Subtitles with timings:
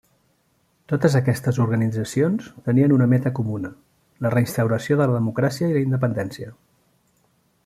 [0.93, 3.73] Totes aquestes organitzacions tenien una meta comuna:
[4.27, 6.55] la re-instauració de la democràcia i la independència.